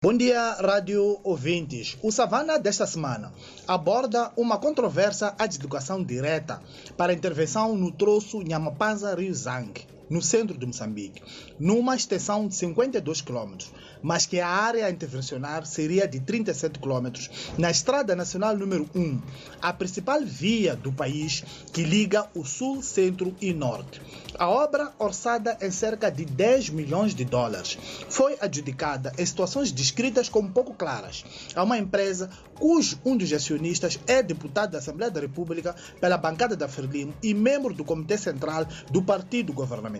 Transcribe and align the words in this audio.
Bom 0.00 0.16
dia, 0.16 0.52
rádio 0.52 1.18
ouvintes. 1.24 1.98
O 2.00 2.12
Savana 2.12 2.56
desta 2.56 2.86
semana 2.86 3.32
aborda 3.66 4.30
uma 4.36 4.56
controvérsia 4.56 5.34
à 5.36 5.44
educação 5.44 6.04
direta 6.04 6.62
para 6.96 7.12
intervenção 7.12 7.76
no 7.76 7.90
troço 7.90 8.40
Nhamapanza-Rio 8.40 9.34
Zang, 9.34 9.72
no 10.08 10.22
centro 10.22 10.56
de 10.56 10.66
Moçambique, 10.66 11.22
numa 11.58 11.96
extensão 11.96 12.46
de 12.46 12.54
52 12.54 13.20
km, 13.20 13.56
mas 14.02 14.26
que 14.26 14.40
a 14.40 14.48
área 14.48 14.86
a 14.86 14.90
intervencionar 14.90 15.66
seria 15.66 16.06
de 16.06 16.20
37 16.20 16.78
km, 16.78 17.08
na 17.56 17.70
Estrada 17.70 18.14
Nacional 18.14 18.56
número 18.56 18.88
1, 18.94 19.20
a 19.60 19.72
principal 19.72 20.20
via 20.22 20.76
do 20.76 20.92
país 20.92 21.44
que 21.72 21.82
liga 21.82 22.26
o 22.34 22.44
sul, 22.44 22.82
centro 22.82 23.34
e 23.40 23.52
norte. 23.52 24.00
A 24.38 24.48
obra, 24.48 24.92
orçada 24.98 25.56
em 25.60 25.70
cerca 25.70 26.10
de 26.10 26.24
10 26.24 26.70
milhões 26.70 27.14
de 27.14 27.24
dólares, 27.24 27.78
foi 28.08 28.36
adjudicada 28.40 29.12
em 29.18 29.26
situações 29.26 29.72
descritas 29.72 30.28
como 30.28 30.50
pouco 30.50 30.74
claras 30.74 31.24
a 31.54 31.62
uma 31.62 31.78
empresa 31.78 32.30
cujo 32.54 32.98
um 33.04 33.16
dos 33.16 33.32
acionistas 33.32 33.98
é 34.06 34.22
deputado 34.22 34.72
da 34.72 34.78
Assembleia 34.78 35.10
da 35.10 35.20
República 35.20 35.74
pela 36.00 36.16
bancada 36.16 36.56
da 36.56 36.68
Frelimo 36.68 37.14
e 37.22 37.34
membro 37.34 37.72
do 37.72 37.84
Comitê 37.84 38.16
Central 38.18 38.66
do 38.90 39.02
Partido 39.02 39.52
Governamental. 39.52 39.97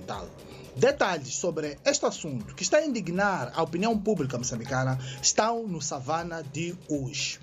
Detalhes 0.76 1.34
sobre 1.34 1.78
este 1.84 2.06
assunto 2.06 2.54
que 2.54 2.62
está 2.62 2.78
a 2.78 2.86
indignar 2.86 3.52
a 3.54 3.62
opinião 3.62 3.98
pública 3.98 4.38
moçambicana 4.38 4.98
estão 5.20 5.66
no 5.66 5.82
Savana 5.82 6.42
de 6.42 6.76
hoje. 6.88 7.40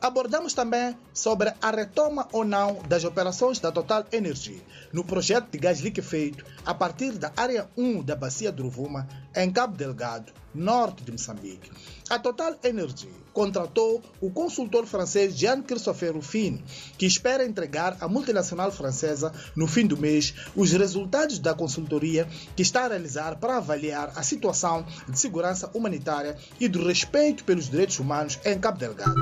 Abordamos 0.00 0.52
também 0.52 0.96
sobre 1.12 1.52
a 1.60 1.70
retoma 1.70 2.28
ou 2.32 2.44
não 2.44 2.80
das 2.88 3.04
operações 3.04 3.58
da 3.58 3.72
Total 3.72 4.04
Energy 4.12 4.62
no 4.92 5.04
projeto 5.04 5.50
de 5.50 5.58
gás 5.58 5.80
liquefeito 5.80 6.44
a 6.64 6.74
partir 6.74 7.12
da 7.12 7.32
área 7.36 7.68
1 7.76 8.02
da 8.02 8.14
Bacia 8.14 8.52
do 8.52 8.64
Rovuma, 8.64 9.08
em 9.34 9.50
Cabo 9.50 9.76
Delgado, 9.76 10.32
norte 10.54 11.02
de 11.04 11.12
Moçambique. 11.12 11.70
A 12.08 12.18
Total 12.18 12.54
Energy 12.62 13.08
contratou 13.32 14.02
o 14.20 14.30
consultor 14.30 14.86
francês 14.86 15.36
Jean-Christophe 15.36 16.08
Ruffin, 16.08 16.62
que 16.96 17.04
espera 17.04 17.44
entregar 17.44 17.96
à 18.00 18.08
multinacional 18.08 18.72
francesa, 18.72 19.30
no 19.54 19.66
fim 19.66 19.86
do 19.86 19.96
mês, 19.96 20.34
os 20.54 20.72
resultados 20.72 21.38
da 21.38 21.52
consultoria 21.52 22.26
que 22.54 22.62
está 22.62 22.84
a 22.84 22.88
realizar 22.88 23.36
para 23.36 23.58
avaliar 23.58 24.12
a 24.16 24.22
situação 24.22 24.86
de 25.06 25.18
segurança 25.18 25.70
humanitária 25.74 26.38
e 26.58 26.66
do 26.68 26.86
respeito 26.86 27.44
pelos 27.44 27.68
direitos 27.68 27.98
humanos 27.98 28.38
em 28.44 28.58
Cabo 28.58 28.78
Delgado. 28.78 29.14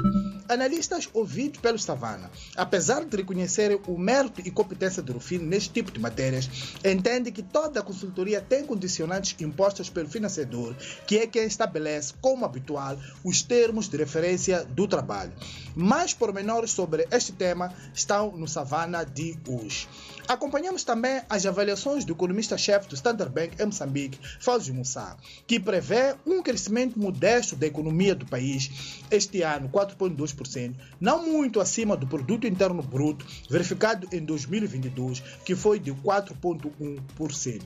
Analistas 0.64 1.10
ouvidos 1.12 1.60
pelo 1.60 1.78
Savana, 1.78 2.30
apesar 2.56 3.04
de 3.04 3.14
reconhecerem 3.14 3.78
o 3.86 3.98
mérito 3.98 4.40
e 4.40 4.50
competência 4.50 5.02
de 5.02 5.12
Rufino 5.12 5.44
neste 5.44 5.68
tipo 5.68 5.90
de 5.92 6.00
matérias, 6.00 6.48
entendem 6.82 7.30
que 7.30 7.42
toda 7.42 7.80
a 7.80 7.82
consultoria 7.82 8.40
tem 8.40 8.64
condicionantes 8.64 9.38
impostos 9.42 9.90
pelo 9.90 10.08
financiador, 10.08 10.74
que 11.06 11.18
é 11.18 11.26
quem 11.26 11.44
estabelece, 11.44 12.14
como 12.18 12.46
habitual, 12.46 12.96
os 13.22 13.42
termos 13.42 13.88
de 13.88 13.98
referência 13.98 14.64
do 14.64 14.88
trabalho. 14.88 15.34
Mais 15.76 16.14
pormenores 16.14 16.70
sobre 16.70 17.06
este 17.10 17.32
tema 17.32 17.70
estão 17.92 18.32
no 18.34 18.48
Savana 18.48 19.04
de 19.04 19.38
hoje. 19.46 19.86
Acompanhamos 20.26 20.82
também 20.82 21.20
as 21.28 21.44
avaliações 21.44 22.06
do 22.06 22.14
economista-chefe 22.14 22.88
do 22.88 22.94
Standard 22.94 23.30
Bank 23.30 23.60
em 23.60 23.66
Moçambique, 23.66 24.18
Fauzi 24.40 24.72
Moussa, 24.72 25.18
que 25.46 25.60
prevê 25.60 26.14
um 26.24 26.42
crescimento 26.42 26.98
modesto 26.98 27.54
da 27.54 27.66
economia 27.66 28.14
do 28.14 28.24
país 28.24 29.04
este 29.10 29.42
ano, 29.42 29.68
4,2%, 29.68 30.53
não 31.00 31.26
muito 31.26 31.60
acima 31.60 31.96
do 31.96 32.06
produto 32.06 32.46
interno 32.46 32.82
bruto 32.82 33.26
verificado 33.48 34.08
em 34.12 34.24
2022, 34.24 35.20
que 35.44 35.54
foi 35.54 35.78
de 35.78 35.92
4,1%. 35.92 37.62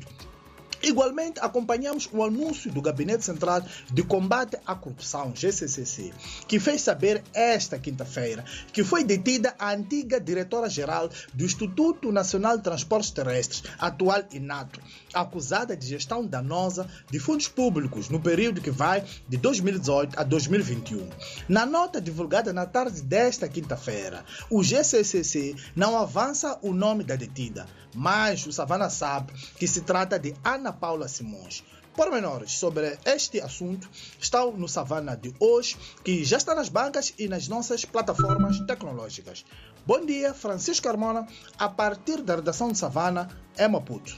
Igualmente, 0.89 1.39
acompanhamos 1.41 2.08
o 2.11 2.25
anúncio 2.25 2.72
do 2.72 2.81
Gabinete 2.81 3.22
Central 3.22 3.62
de 3.92 4.03
Combate 4.03 4.56
à 4.67 4.75
Corrupção, 4.75 5.34
GCCC, 5.36 6.14
que 6.48 6.58
fez 6.58 6.80
saber 6.80 7.22
esta 7.34 7.78
quinta-feira 7.78 8.42
que 8.72 8.83
foi 8.83 9.05
detida 9.05 9.55
a 9.58 9.75
antiga 9.75 10.19
diretora-geral 10.19 11.11
do 11.34 11.45
Instituto 11.45 12.11
Nacional 12.11 12.56
de 12.56 12.62
Transportes 12.62 13.11
Terrestres, 13.11 13.64
atual 13.79 14.24
INATO, 14.33 14.80
acusada 15.12 15.77
de 15.77 15.86
gestão 15.86 16.24
danosa 16.24 16.89
de 17.11 17.18
fundos 17.18 17.48
públicos 17.48 18.08
no 18.08 18.18
período 18.18 18.62
que 18.62 18.70
vai 18.70 19.05
de 19.29 19.36
2018 19.36 20.18
a 20.18 20.23
2021. 20.23 21.07
Na 21.51 21.67
nota 21.67 22.01
divulgada 22.01 22.51
na 22.51 22.64
tarde 22.64 23.02
desta 23.02 23.46
quinta-feira, 23.46 24.24
o 24.48 24.62
GCCC 24.62 25.55
não 25.77 25.98
avança 25.98 26.58
o 26.62 26.73
nome 26.73 27.05
da 27.05 27.14
detida, 27.14 27.67
mas 27.95 28.46
o 28.46 28.52
Savana 28.52 28.89
sabe 28.91 29.33
que 29.57 29.67
se 29.67 29.83
trata 29.83 30.18
de 30.18 30.35
Ana 30.45 30.73
Paula 30.78 31.08
Simões. 31.08 31.64
Pormenores 31.94 32.52
sobre 32.52 32.96
este 33.05 33.40
assunto 33.40 33.90
estão 34.20 34.52
no 34.52 34.68
Savana 34.68 35.16
de 35.16 35.34
hoje, 35.40 35.77
que 36.05 36.24
já 36.24 36.36
está 36.36 36.55
nas 36.55 36.68
bancas 36.68 37.12
e 37.18 37.27
nas 37.27 37.48
nossas 37.48 37.84
plataformas 37.84 38.61
tecnológicas. 38.61 39.44
Bom 39.84 40.06
dia, 40.06 40.33
Francisco 40.33 40.86
Carmona, 40.86 41.27
a 41.58 41.68
partir 41.68 42.22
da 42.22 42.36
redação 42.36 42.70
de 42.70 42.78
Savana, 42.78 43.28
é 43.56 43.67
Maputo. 43.67 44.17